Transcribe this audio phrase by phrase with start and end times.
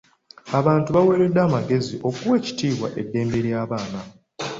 [0.59, 4.01] Abantu baaweereddwa amagezi okuwa ekitiibwa eddembe ly'abaana.